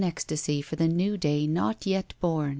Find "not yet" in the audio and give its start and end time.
1.45-2.15